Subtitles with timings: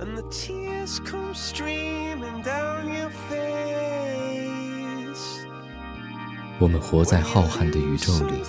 [0.00, 3.54] and the tears come streaming down your face.
[6.58, 8.42] 我们活在浩瀚的宇宙里，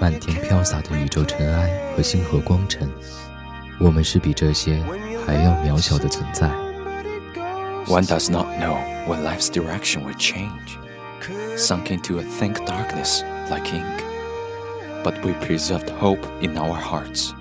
[0.00, 2.88] 漫天飘洒的宇宙尘埃和星河光尘，
[3.80, 4.82] 我们是比这些
[5.26, 6.48] 还要渺小的存在。
[7.86, 10.78] One does not know when life's direction will change,
[11.56, 14.02] sunk into a thick darkness like ink.
[15.02, 17.34] But we preserved hope in our hearts,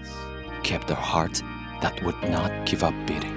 [0.64, 1.42] kept a heart
[1.82, 3.37] that would not give up beating.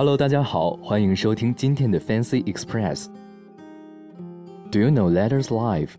[0.00, 3.04] Hello，大家好，欢迎收听今天的 Fancy Express。
[4.70, 5.90] Do you know Letters Live?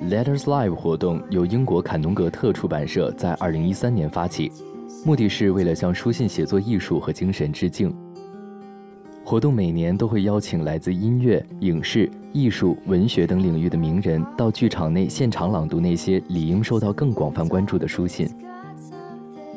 [0.00, 4.52] Letters Live 活动由英国坎农格特出版社在2013年发起，
[5.04, 7.92] 目的是为了向书信写作艺术和精神致敬。
[9.24, 18.28] 活动每年都会邀请来自音乐、影视、艺术、文学等领域的名人到剧场内现场朗读那些理应受到更广泛关注的书信。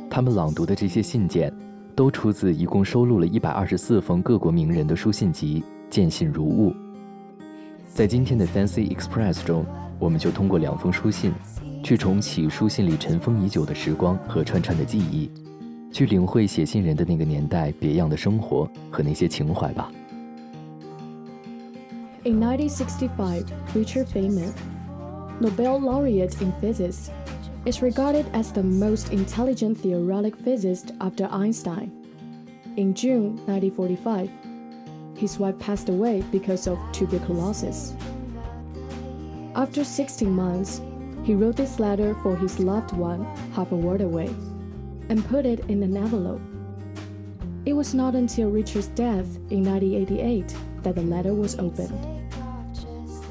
[0.09, 1.53] 他们朗读的这些信件，
[1.97, 6.71] 都出自一共收录了一百二十四封各国名人的书信集，见信如晤。
[7.87, 9.65] 在今天的 Fancy Express 中，
[9.97, 11.33] 我们就通过两封书信，
[11.83, 15.31] 去重启书信里尘封已久的时光和串串的记忆，
[15.91, 19.91] 去领会写信人的那个年代别样的生活和那些情怀吧。
[22.25, 23.43] In 1965,
[23.73, 24.51] Richard Feynman,
[25.41, 27.07] Nobel laureate in physics,
[27.66, 31.90] is regarded as the most intelligent theoretic physicist after Einstein.
[32.76, 34.30] In June 1945,
[35.16, 37.94] his wife passed away because of tuberculosis.
[39.54, 40.80] After 16 months,
[41.22, 43.24] he wrote this letter for his loved one
[43.54, 44.34] half a world away
[45.08, 46.40] and put it in an envelope.
[47.64, 51.94] It was not until Richard's death in 1988 that the letter was opened.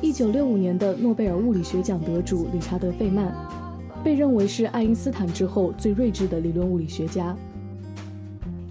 [0.01, 3.35] 一九六五年的诺贝尔物理学奖得主理查德·费曼，
[4.04, 7.36] 被认为是爱因斯坦之后最睿智的理论物理学家。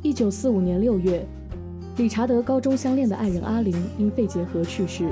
[0.01, 1.25] 一九四五年六月，
[1.97, 5.09] 理查德高中相恋的爱人阿林因肺结核去世。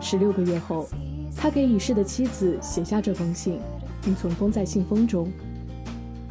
[0.00, 0.88] 十六个月后，
[1.36, 3.58] 他给已逝的妻子写下这封信，
[4.02, 5.30] 并存封在信封中。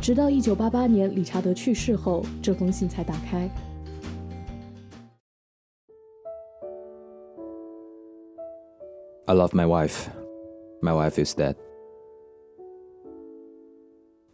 [0.02, 3.50] 直到一九八八年理查德去世后，这封信才打开。
[9.26, 10.08] I love my wife.
[10.82, 11.56] My wife is dead.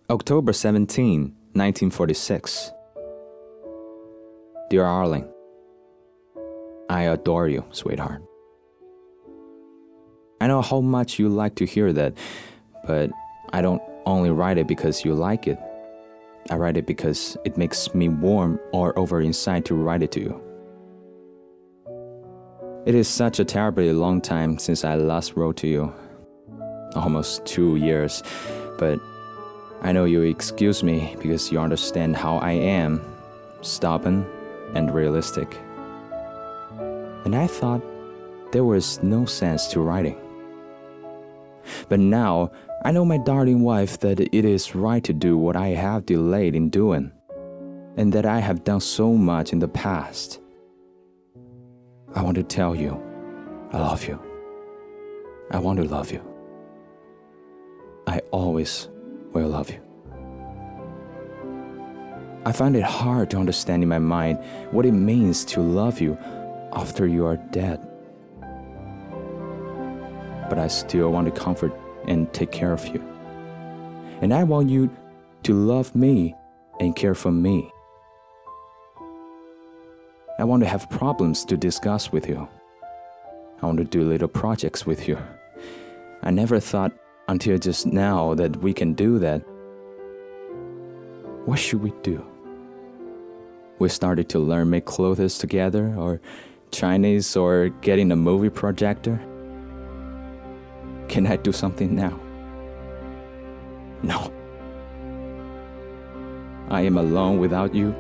[0.07, 2.72] October 17, 1946.
[4.69, 5.28] Dear Arline,
[6.87, 8.22] I adore you, sweetheart.
[10.40, 12.13] I know how much you like to hear that,
[12.85, 13.09] but
[13.52, 15.57] I don't only write it because you like it.
[16.51, 20.19] I write it because it makes me warm all over inside to write it to
[20.19, 20.41] you.
[22.85, 25.91] It is such a terribly long time since I last wrote to you.
[26.96, 28.22] Almost two years,
[28.78, 28.99] but
[29.81, 33.01] I know you excuse me because you understand how I am
[33.61, 34.25] stubborn
[34.73, 35.57] and realistic.
[37.25, 37.81] And I thought
[38.51, 40.17] there was no sense to writing.
[41.89, 42.51] But now
[42.85, 46.55] I know, my darling wife, that it is right to do what I have delayed
[46.55, 47.11] in doing,
[47.97, 50.39] and that I have done so much in the past.
[52.13, 53.01] I want to tell you,
[53.72, 54.22] I love you.
[55.49, 56.22] I want to love you.
[58.05, 58.87] I always
[59.35, 59.79] will love you.
[62.46, 64.40] I find it hard to understand in my mind
[64.72, 66.17] what it means to love you
[66.73, 67.79] after you are dead.
[70.49, 71.73] But I still want to comfort
[72.08, 73.03] and take care of you.
[74.22, 74.90] And I want you
[75.43, 76.35] to love me
[76.79, 77.72] and care for me.
[80.37, 82.47] I want to have problems to discuss with you.
[83.61, 85.17] I want to do little projects with you.
[86.22, 86.91] I never thought
[87.27, 89.39] until just now that we can do that.
[91.45, 92.25] What should we do?
[93.79, 96.22] We started to learn make clothes together, or
[96.72, 99.19] Chinese, or getting a movie projector.
[101.07, 102.19] Can I do something now?
[104.01, 104.31] No.
[106.69, 107.93] I am alone without you,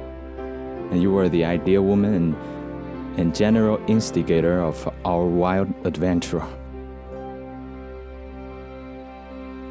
[0.91, 6.43] and you are the ideal woman and, and general instigator of our wild adventure.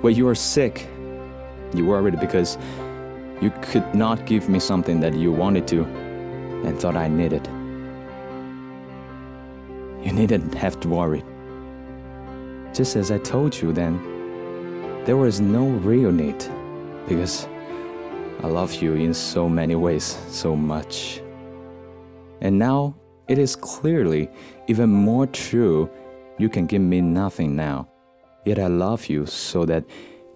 [0.04, 0.86] When you were sick,
[1.72, 2.58] you worried because
[3.40, 5.84] you could not give me something that you wanted to
[6.66, 7.46] and thought I needed.
[10.04, 11.24] You needn't have to worry.
[12.74, 13.96] Just as I told you then,
[15.06, 16.44] there was no real need
[17.08, 17.48] because
[18.42, 21.22] I love you in so many ways, so much.
[22.42, 22.94] And now
[23.26, 24.28] it is clearly
[24.66, 25.88] even more true
[26.36, 27.88] you can give me nothing now.
[28.44, 29.84] Yet I love you so that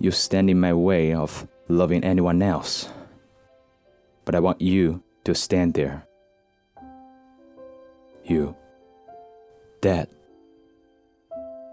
[0.00, 2.88] you stand in my way of loving anyone else.
[4.24, 6.06] But I want you to stand there.
[8.24, 8.56] You,
[9.80, 10.08] dead,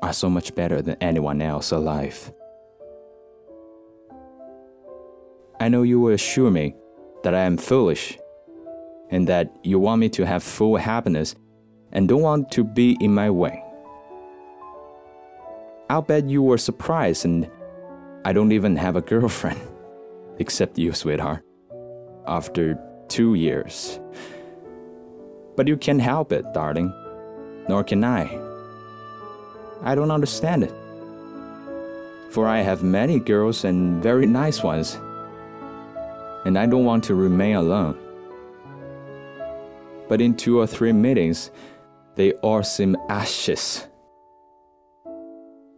[0.01, 2.31] are so much better than anyone else alive.
[5.59, 6.75] I know you will assure me
[7.23, 8.17] that I am foolish
[9.09, 11.35] and that you want me to have full happiness
[11.91, 13.64] and don't want to be in my way.
[15.89, 17.49] I'll bet you were surprised and
[18.23, 19.61] I don't even have a girlfriend,
[20.39, 21.43] except you, sweetheart,
[22.27, 23.99] after two years.
[25.55, 26.93] But you can't help it, darling,
[27.69, 28.23] nor can I.
[29.81, 30.73] I don't understand it.
[32.31, 34.97] For I have many girls and very nice ones
[36.45, 37.97] and I don't want to remain alone.
[40.07, 41.49] But in two or three meetings,
[42.13, 43.87] they all seem ashes.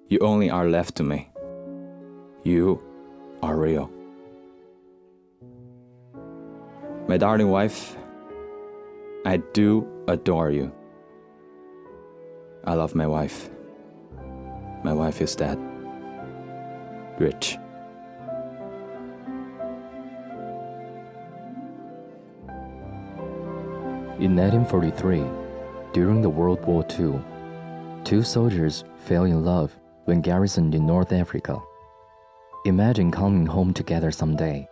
[0.10, 1.30] You only are left to me.
[2.44, 2.82] You
[3.44, 3.92] are real.
[7.10, 7.98] My darling wife,
[9.26, 10.72] I do adore you.
[12.64, 13.50] I love my wife.
[14.82, 15.60] My wife is dead.
[17.20, 17.58] Rich.
[24.20, 25.26] In 1943,
[25.92, 27.20] during the World War II,
[28.06, 31.61] two soldiers fell in love when garrisoned in North Africa.
[32.65, 34.69] Imagine coming home together someday.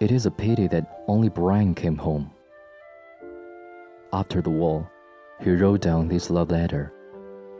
[0.00, 2.30] It is a pity that only Brian came home.
[4.12, 4.88] After the war,
[5.40, 6.92] he wrote down this love letter,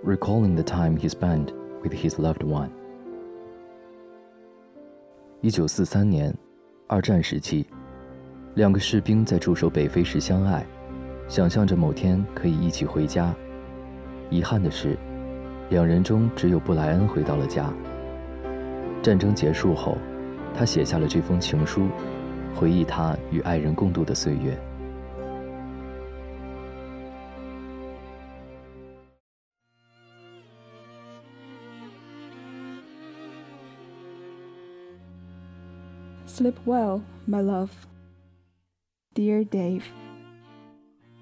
[0.03, 1.53] recalling the time he spent
[1.83, 2.71] with his loved one.
[5.41, 6.33] 一九四三年，
[6.87, 7.67] 二战时期。
[8.55, 10.65] 两个士兵在驻守北非时相爱，
[11.27, 13.35] 想象着某天可以一起回家。
[14.31, 14.97] 遗憾的是，
[15.71, 17.73] 两人中只有布莱恩回到了家。
[19.03, 19.97] 战争结束后，
[20.55, 21.89] 他写下了这封情书，
[22.55, 24.57] 回忆他与爱人共度的岁月。
[36.27, 37.71] Sleep well, my love.
[39.15, 39.83] Dear Dave,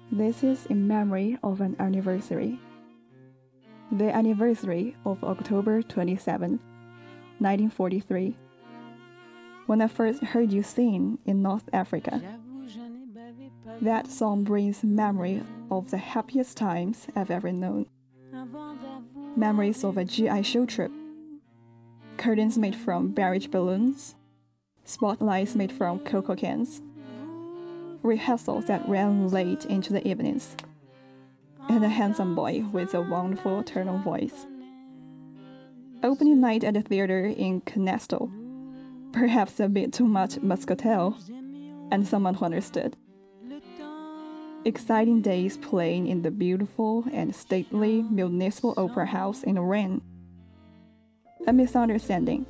[0.09, 2.59] this is in memory of an anniversary.
[3.92, 6.50] The anniversary of October 27,
[7.38, 8.36] 1943,
[9.66, 12.20] when I first heard you sing in North Africa.
[13.80, 17.86] That song brings memory of the happiest times I've ever known.
[19.36, 20.90] Memories of a GI show trip,
[22.16, 24.14] curtains made from barrage balloons,
[24.84, 26.82] spotlights made from cocoa cans
[28.06, 30.56] rehearsals that ran late into the evenings,
[31.68, 34.46] and a handsome boy with a wonderful tenor voice.
[36.02, 38.30] Opening night at the theater in Knestow,
[39.12, 41.16] perhaps a bit too much muscatel,
[41.90, 42.96] and someone who understood.
[44.64, 50.02] Exciting days playing in the beautiful and stately municipal opera house in the rain.
[51.46, 52.46] A misunderstanding.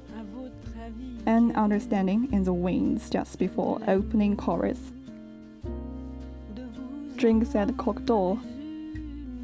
[1.26, 4.92] An understanding in the wings just before opening chorus
[7.16, 8.38] drinks at Coq d'Or,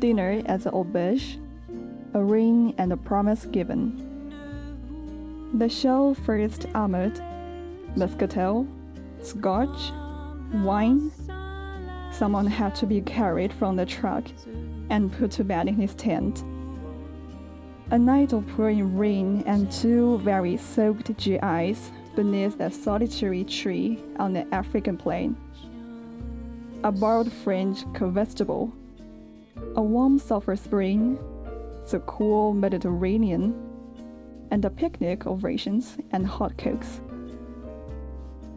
[0.03, 1.39] dinner at the auberge,
[2.13, 3.79] a ring and a promise given.
[5.55, 7.23] The show first armored,
[7.95, 8.67] muscatel,
[9.23, 9.93] scotch,
[10.55, 11.13] wine.
[12.11, 14.25] Someone had to be carried from the truck
[14.91, 16.43] and put to bed in his tent.
[17.93, 24.33] A night of pouring rain and two very soaked GIs beneath a solitary tree on
[24.33, 25.37] the African plain.
[26.83, 28.73] A borrowed French combustible,
[29.75, 31.19] a warm sulfur spring,
[31.91, 33.55] the cool Mediterranean,
[34.51, 37.01] and a picnic of rations and hot cokes.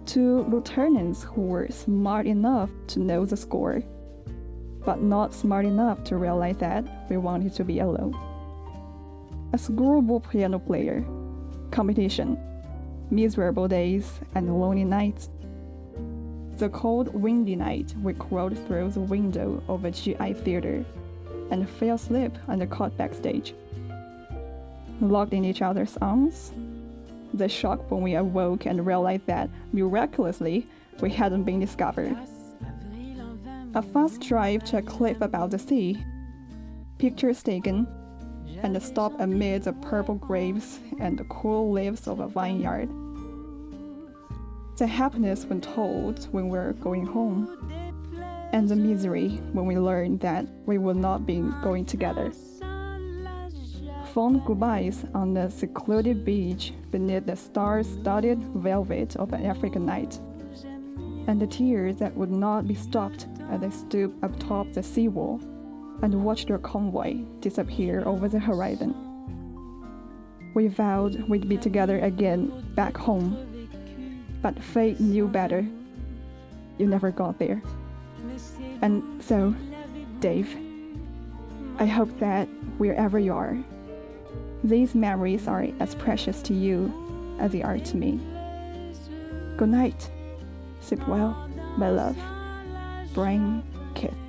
[0.05, 3.81] Two lieutenants who were smart enough to know the score,
[4.85, 8.13] but not smart enough to realize that we wanted to be alone.
[9.53, 11.03] A schoolboy piano player,
[11.71, 12.37] competition,
[13.09, 15.29] miserable days, and lonely nights.
[16.57, 20.85] The cold, windy night, we crawled through the window of a GI theater
[21.51, 23.53] and fell asleep on the backstage.
[25.01, 26.53] Locked in each other's arms,
[27.33, 30.65] the shock when we awoke and realized that, miraculously,
[31.01, 32.15] we hadn't been discovered.
[33.73, 36.01] A fast drive to a cliff above the sea,
[36.97, 37.85] pictures taken,
[38.63, 42.89] and a stop amid the purple grapes and the cool leaves of a vineyard.
[44.77, 47.47] The happiness when told when we're going home,
[48.51, 52.33] and the misery when we learned that we would not be going together.
[54.13, 60.19] Fond goodbyes on the secluded beach beneath the star studded velvet of an African night,
[61.27, 65.39] and the tears that would not be stopped as I stood atop the seawall
[66.01, 68.93] and watched their convoy disappear over the horizon.
[70.53, 73.54] We vowed we'd be together again back home,
[74.45, 75.65] but fate knew better.
[76.77, 77.63] You never got there.
[78.83, 79.55] And so,
[80.19, 80.55] Dave,
[81.79, 82.47] I hope that
[82.77, 83.57] wherever you are,
[84.63, 86.93] these memories are as precious to you
[87.39, 88.19] as they are to me.
[89.57, 90.11] Good night.
[90.79, 92.17] Sleep well, my love.
[93.15, 93.63] Brian
[93.95, 94.13] Kidd.“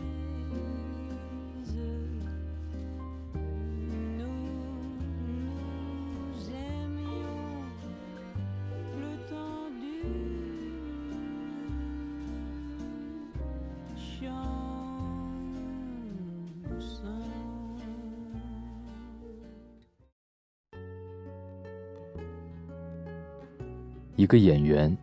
[24.27, 24.99] 一个演员，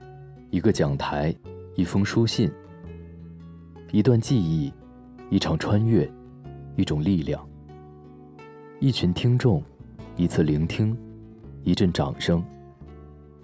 [0.50, 1.34] 一个讲台，
[1.76, 2.52] 一封书信，
[3.94, 4.70] 一段记忆，
[5.30, 6.06] 一场穿越，
[6.76, 7.42] 一种力量，
[8.82, 9.64] 一群听众，
[10.18, 10.94] 一次聆听，
[11.64, 12.44] 一阵掌声。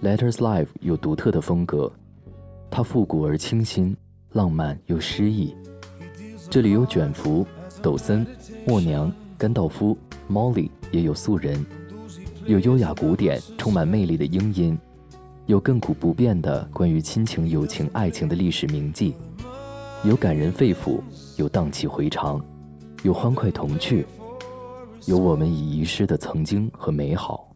[0.03, 1.89] Letters Live 有独特的风格，
[2.69, 3.95] 它复古而清新，
[4.33, 5.55] 浪漫又诗意。
[6.49, 7.47] 这里有卷福、
[7.81, 8.27] 抖森、
[8.67, 9.97] 默娘、甘道夫、
[10.29, 11.65] Molly，也有素人，
[12.45, 14.77] 有优雅古典、充满魅力的英音。
[15.49, 19.15] 有亘古不变的关于亲情、友情、爱情的历史铭记，
[20.03, 21.01] 有感人肺腑，
[21.37, 22.39] 有荡气回肠，
[23.01, 24.05] 有欢快童趣，
[25.07, 27.49] 有我们已遗失的曾经和美好。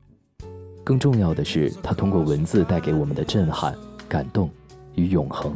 [0.84, 3.78] 更重要的是，它通过文字带给我们的震撼、
[4.10, 4.50] 感动
[4.96, 5.56] 与永恒。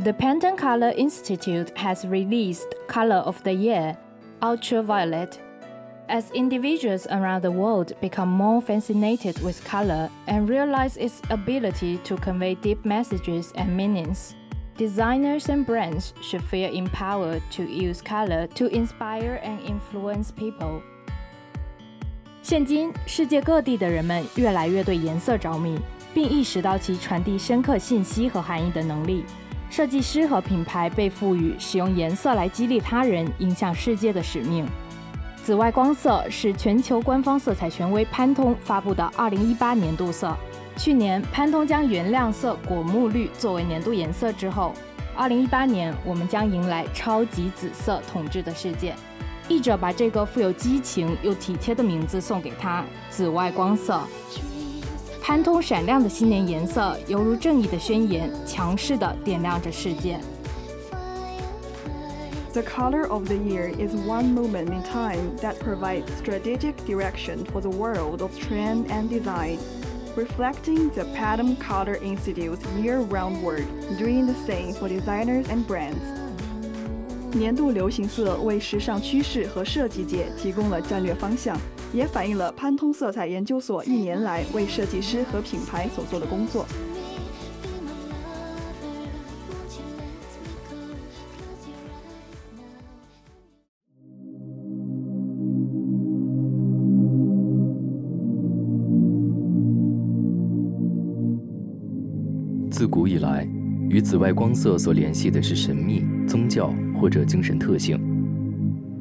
[0.00, 3.96] The Pantone Color Institute has released Color of the Year,
[4.42, 5.40] Ultraviolet.
[6.08, 12.16] As individuals around the world become more fascinated with color and realize its ability to
[12.16, 14.36] convey deep messages and meanings,
[14.76, 20.80] designers and brands should feel empowered to use color to inspire and influence people.
[22.42, 25.76] 现今，世界各地的人们越来越对颜色着迷，
[26.14, 29.24] 并意识到其传递深刻信息和含义的能力。
[29.71, 34.67] 设计师和品牌被赋予使用颜色来激励他人、影响世界的使命。
[35.41, 40.35] 紫外光色是全球官方色彩权威潘通发布的2018年度色。
[40.75, 44.73] 去年，潘通将原亮色果木绿作为年度颜色之后
[45.17, 48.93] ，2018年我们将迎来超级紫色统治的世界。
[49.47, 54.01] 译者把这个富有激情又体贴的名字送给他——紫外光色。
[55.21, 60.19] 潘通闪亮的新年颜色，犹如正义的宣言，强势地点亮着世界。
[62.53, 67.69] The color of the year is one moment in time that provides strategic direction for the
[67.69, 69.59] world of trend and design,
[70.17, 73.63] reflecting the Pantone Color Institute's year-round work,
[73.99, 76.01] doing the same for designers and brands.
[77.31, 81.55] 年度流行色为时尚趋势和设计界提供了战略方向。
[81.93, 86.65] 也反映了潘通色彩研究所一年来为设计师和品牌所做的工作。
[102.69, 103.47] 自古以来，
[103.89, 107.99] 与紫外光色所联系的是神秘、宗教或者精神特性。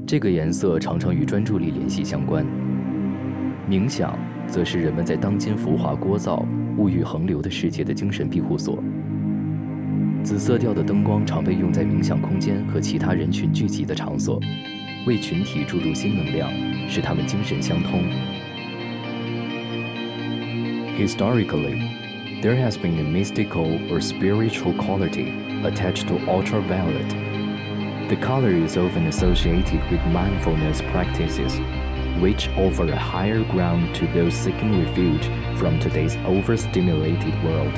[0.07, 2.45] 这个颜色常常与专注力联系相关。
[3.70, 6.46] 冥想则是人们在当今浮华聒噪、
[6.78, 8.84] 物欲横流的世界的精神庇护所。
[10.24, 14.40] 紫色调的灯光常被用在冥想空间和其他人群聚集的场所，
[15.06, 16.50] 为群体注入新能量，
[16.88, 18.02] 使他们精神相通。
[20.98, 22.06] Historically.
[22.46, 25.34] there has been a mystical or spiritual quality
[25.64, 27.10] attached to ultraviolet.
[28.08, 31.60] The color is often associated with mindfulness practices,
[32.19, 35.27] which offer a higher ground to those seeking refuge
[35.59, 37.75] from today's overstimulated world.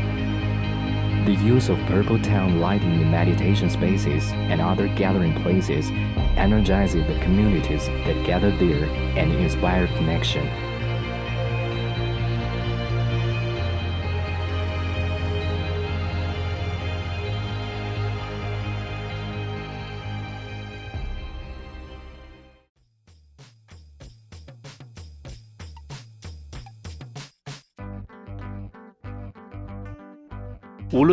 [1.26, 5.90] The use of purple town lighting in meditation spaces and other gathering places
[6.36, 8.84] energizes the communities that gather there
[9.16, 10.48] and inspire connection.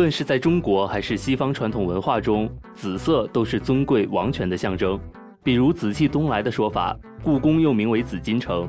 [0.00, 4.98] 论是在中国还是西方传统文化中，紫色都是尊贵王权的象征。
[5.42, 8.66] 比如“紫气东来”的说法，故宫又名为紫禁城。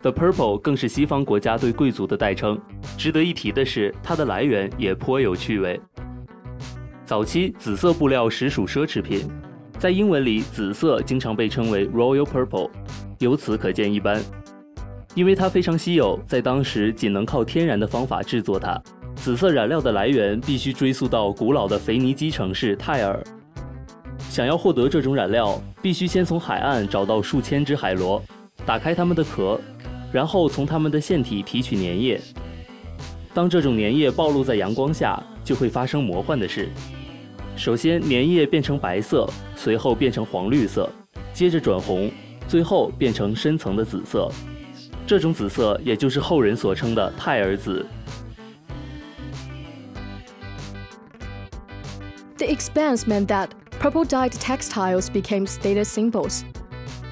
[0.00, 2.56] The purple 更是西方国家对贵族的代称。
[2.96, 5.80] 值得一提的是，它的来源也颇有趣味。
[7.04, 9.28] 早期紫色布料实属奢侈品，
[9.80, 12.70] 在英文里，紫色经常被称为 royal purple，
[13.18, 14.22] 由此可见一斑。
[15.16, 18.80] 因为它非常稀有，在当时仅能靠天然的方法制作它。
[19.16, 23.20] 紫色染料的来源必须追溯到古老的腓尼基城市泰尔。
[24.30, 28.22] 想要获得这种染料，必须先从海岸找到数千只海螺，
[28.64, 29.58] 打开它们的壳，
[30.12, 32.20] 然后从它们的腺体提取粘液。
[33.34, 36.68] 当这种粘液暴露在阳光下，就会发生魔幻的事。
[37.56, 40.88] 首先，粘液变成白色，随后变成黄绿色，
[41.32, 42.10] 接着转红，
[42.46, 44.30] 最后变成深层的紫色。
[45.06, 47.84] 这种紫色也就是后人所称的泰尔紫。
[52.38, 56.44] The expense meant that purple dyed textiles became status symbols,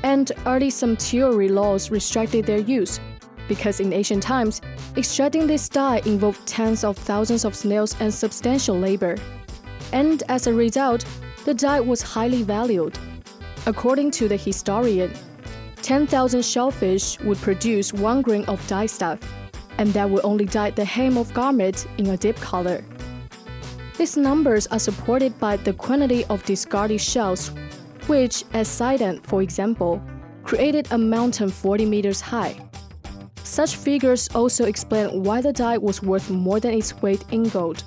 [0.02, 3.00] and early sumptuary laws restricted their use,
[3.48, 4.60] because in ancient times,
[4.96, 9.16] extracting this dye involved tens of thousands of snails and substantial labor.
[9.92, 11.06] And as a result,
[11.46, 12.98] the dye was highly valued.
[13.66, 15.10] According to the historian,
[15.80, 19.20] 10,000 shellfish would produce one grain of dye stuff,
[19.78, 22.84] and that would only dye the hem of garment in a deep color.
[23.96, 27.52] These numbers are supported by the quantity of discarded shells,
[28.08, 30.02] which, at Sidon, for example,
[30.42, 32.56] created a mountain 40 meters high.
[33.44, 37.84] Such figures also explain why the dye was worth more than its weight in gold.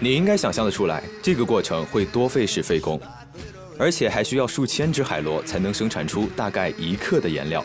[0.00, 3.00] 你应该想象得出来，这个过程会多费时费工，
[3.78, 7.64] 而且还需要数千只海螺才能生产出大概一克的颜料。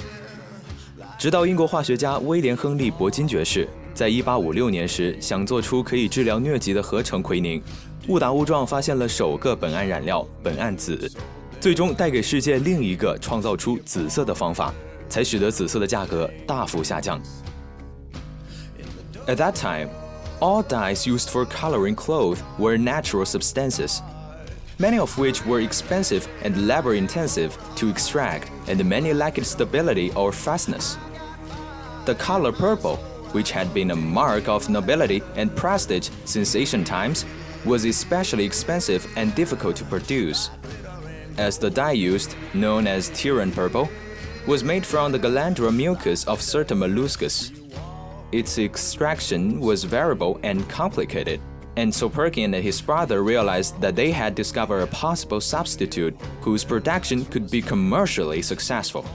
[1.17, 7.59] 直到英国化学家威廉·亨利·铂金爵士在1856年时想做出可以治疗疟疾的合成奎宁，
[8.07, 11.11] 误打误撞发现了首个苯胺染料苯胺紫，
[11.59, 14.71] 最终带给世界另一个创造出紫色的方法，
[15.09, 17.19] 才使得紫色的价格大幅下降。
[19.27, 19.89] At that time.
[20.39, 24.01] All dyes used for coloring clothes were natural substances,
[24.77, 30.31] many of which were expensive and labor intensive to extract, and many lacked stability or
[30.31, 30.97] fastness.
[32.05, 32.97] The color purple,
[33.33, 37.25] which had been a mark of nobility and prestige since ancient times,
[37.65, 40.51] was especially expensive and difficult to produce.
[41.37, 43.89] As the dye used, known as Tyrian purple,
[44.45, 47.56] was made from the glandula mucus of certain molluscs.
[48.31, 51.39] Its extraction was variable and complicated,
[51.77, 56.65] and so Perkin and his brother realized that they had discovered a possible substitute whose
[56.65, 59.05] production could be commercially successful.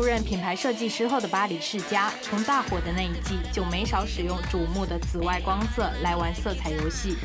[0.00, 7.18] 出任品牌设计师后的巴黎世家，从大火的那一季就没少使用瞩目的紫外光色来玩色彩游戏。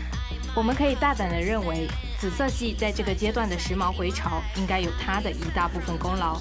[0.54, 1.88] 我们可以大胆地认为，
[2.20, 6.38] 紫色系在这个阶段的时髦回潮，应该有它的一大部分功劳。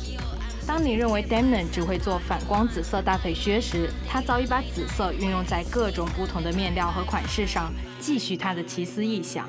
[0.66, 9.48] 当你认为 Damon 只会做反光紫色大腿靴时，他早已把紫色运用在各种不同的面料和款式上，继续他的奇思异想。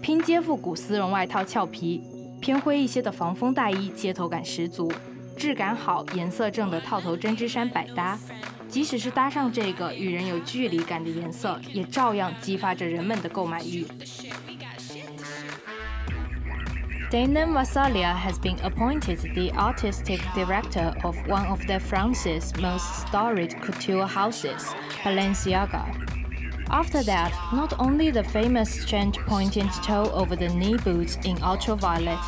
[0.00, 2.02] 拼接复古丝绒外套俏皮，
[2.40, 4.90] 偏灰一些的防风大衣街头感十足，
[5.36, 8.18] 质感好、颜色正的套头针织衫百搭。
[8.68, 13.86] 即使是搭上这个与人有距离感的颜色，也照样激发着人们的购买欲。
[17.08, 24.04] Dana Vasalia has been appointed the artistic director of one of the France's most storied couture
[24.04, 25.84] houses, Balenciaga.
[26.70, 32.18] After that, not only the famous change pointing toe over the knee boots in ultraviolet,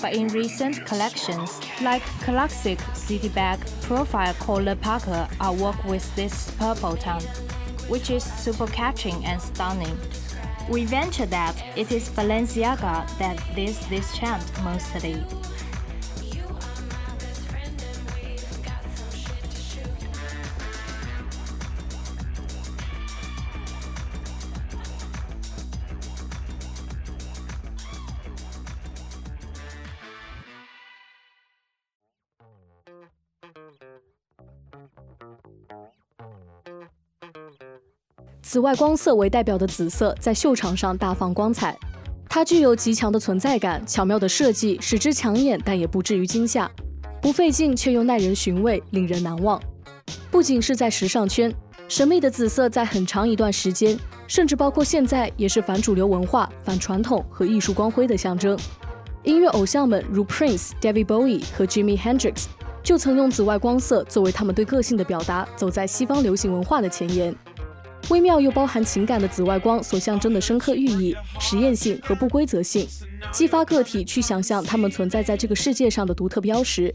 [0.00, 6.50] but in recent collections, like classic city bag profile collar parker are work with this
[6.52, 7.22] purple tone,
[7.88, 9.96] which is super catching and stunning.
[10.68, 15.24] We venture that it is Balenciaga that leads this chant mostly.
[38.56, 41.78] 紫外光色为代表的紫色在秀场上大放光彩，
[42.26, 46.70] 它具有极强的存在感，巧妙的设计使之抢眼，但也不至于惊吓，
[47.20, 49.60] 不费劲却又耐人寻味，令人难忘。
[50.30, 51.54] 不仅是在时尚圈，
[51.86, 53.94] 神秘的紫色在很长一段时间，
[54.26, 58.58] 甚至包括现在，也是反主流文化、反传统和艺术光辉的象征。
[59.22, 62.44] 音乐偶像们如 Prince、David Bowie 和 Jimi Hendrix
[62.82, 67.36] 就曾用紫外光色作为他们对个性的表达，走在西方流行文化的前沿。
[68.09, 72.87] 微妙又包含情感的紫外光所象征的深刻寓意、实验性和不规则性，
[73.31, 76.93] 激发个体去想象他们存在在这个世界上的独特标识，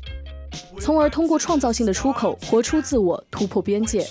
[0.78, 4.06] 从而通过创造性的出口活出自我，突破边界。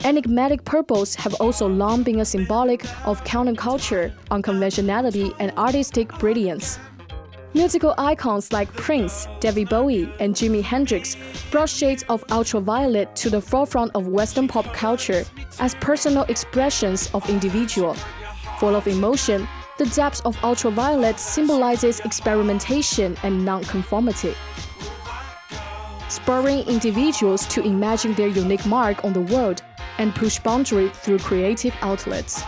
[0.00, 6.76] Enigmatic purples have also long been a symbolic of counterculture, unconventionality, and artistic brilliance.
[7.53, 11.17] Musical icons like Prince, David Bowie, and Jimi Hendrix
[11.51, 15.25] brought shades of ultraviolet to the forefront of Western pop culture
[15.59, 17.93] as personal expressions of individual.
[18.59, 24.33] Full of emotion, the depth of ultraviolet symbolizes experimentation and nonconformity.
[26.07, 29.61] Spurring individuals to imagine their unique mark on the world
[29.97, 32.43] and push boundaries through creative outlets.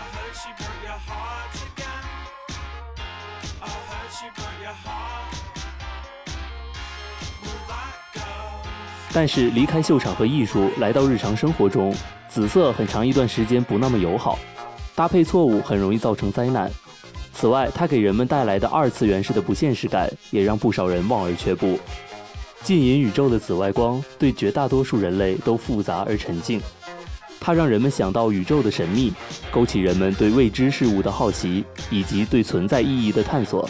[9.15, 11.93] 但是离开秀场和艺术，来到日常生活中，
[12.27, 14.39] 紫色很长一段时间不那么友好，
[14.95, 16.71] 搭配错误很容易造成灾难。
[17.31, 21.79] 此外，它给人们带来的二次元式的不现实感，也让不少人望而却步。
[22.63, 26.59] 近隐宇宙的紫外光对绝大多数人类都复杂而沉静，
[27.39, 29.13] 它让人们想到宇宙的神秘，
[29.51, 33.69] 勾起人们对未知事物的好奇以及对存在意义的探索。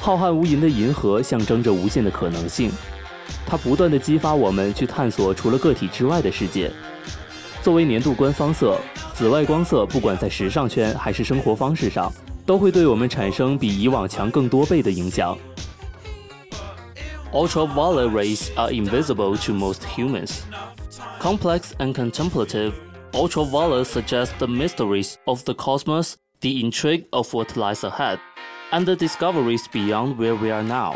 [0.00, 2.72] 浩瀚无垠的银河象征着无限的可能性。
[3.45, 6.71] 它不断地激发我们去探索除了个体之外的世界。
[7.61, 8.79] 作为年度官方色，
[9.13, 12.11] 紫外光色不管在时尚圈还是生活方式上，
[12.45, 15.37] 都会对我们产生比以往强更多倍的影响。
[17.33, 20.39] Ultraviolet rays are invisible to most humans.
[21.19, 22.71] Complex and contemplative,
[23.11, 28.19] ultraviolet suggests the mysteries of the cosmos, the intrigue of what lies ahead,
[28.71, 30.95] and the discoveries beyond where we are now.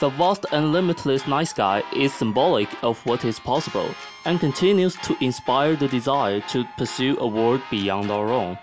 [0.00, 3.92] The vast and limitless night sky is symbolic of what is possible
[4.24, 8.58] and continues to inspire the desire to pursue a world beyond our own.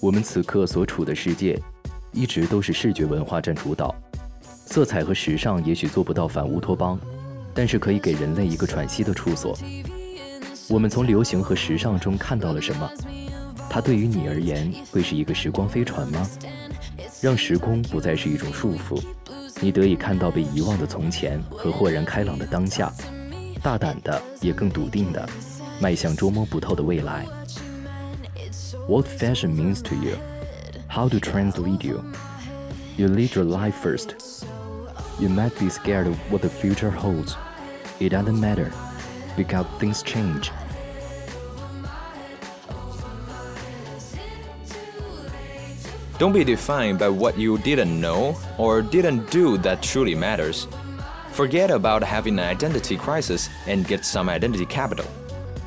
[0.00, 1.56] 我们此刻所处的世界，
[2.10, 3.94] 一直都是视觉文化占主导。
[4.42, 6.98] 色彩和时尚也许做不到反乌托邦，
[7.54, 9.56] 但是可以给人类一个喘息的处所。
[10.68, 12.90] 我们从流行和时尚中看到了什么？
[13.72, 16.28] 它对于你而言会是一个时光飞船吗？
[17.22, 19.02] 让时空不再是一种束缚，
[19.62, 22.92] 你得以看到被遗忘的从前和豁然开朗的当下，
[23.62, 25.26] 大胆的也更笃定的
[25.80, 27.24] 迈向捉摸不透的未来。
[28.86, 30.18] What fashion means to you?
[30.86, 32.04] How to trends lead you?
[32.98, 34.16] You lead your life first.
[35.18, 37.36] You might be scared of what the future holds.
[37.98, 38.70] It doesn't matter,
[39.34, 40.50] because things change.
[46.21, 50.67] Don't be defined by what you didn't know or didn't do that truly matters.
[51.31, 55.05] Forget about having an identity crisis and get some identity capital.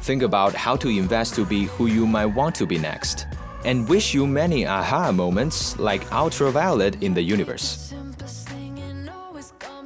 [0.02, 3.26] Think about how to invest to be who you might want to be next.
[3.64, 7.92] And wish you many aha moments like ultraviolet in the universe.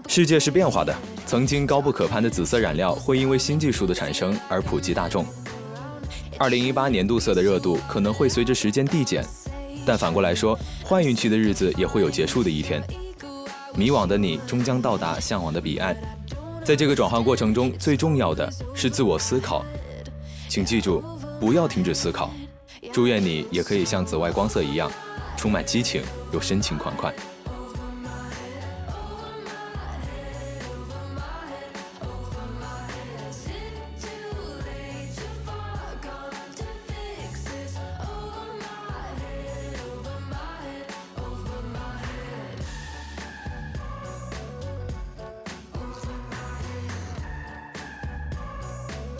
[0.06, 0.94] 世界是变化的，
[1.26, 5.26] 曾经高不可攀的紫色染料会因为新技术的产生而普及大众。
[6.38, 9.24] 二零一八年度色的热度可能会随着时间递减，
[9.89, 10.55] 但反过来说，
[10.87, 12.79] 坏运气的日子也会有结束的一天。
[13.73, 15.97] 迷惘的你终将到达向往的彼岸。
[16.63, 19.65] 在这个转换过程中，最重要的是自我思考。
[20.47, 21.03] 请记住，
[21.39, 22.29] 不要停止思考。
[22.93, 24.91] 祝愿你也可以像紫外光色一样，
[25.35, 27.11] 充满激情又深情款款。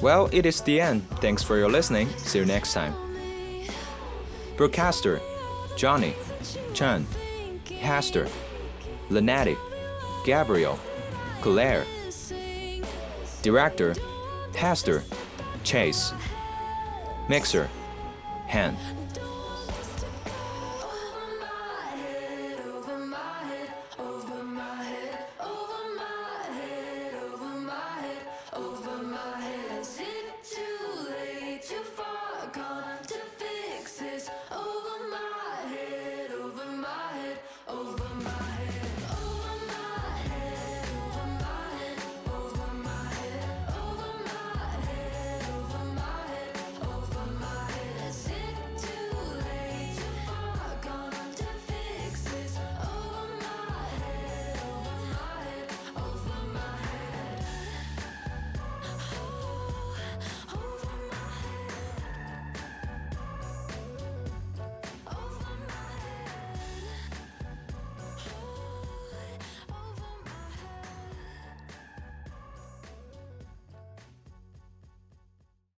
[0.09, 1.07] Well, it is the end.
[1.21, 2.09] Thanks for your listening.
[2.17, 2.95] See you next time.
[4.57, 5.21] Broadcaster
[5.77, 6.15] Johnny,
[6.73, 7.05] Cheung,
[7.79, 8.27] Hester,
[9.11, 9.55] Lenetti,
[10.25, 10.79] Gabriel,
[11.41, 11.85] Claire.
[13.43, 13.93] Director
[14.55, 15.03] Hester,
[15.63, 16.11] Chase.
[17.29, 17.69] Mixer
[18.47, 18.75] Han.